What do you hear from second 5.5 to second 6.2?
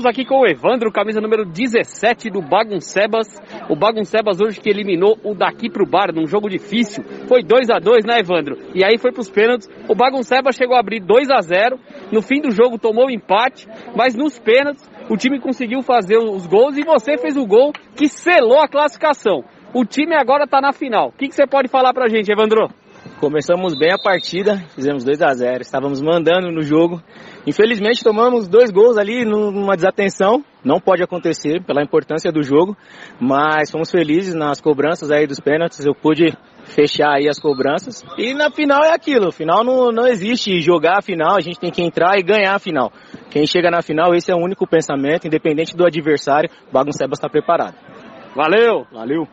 pro bar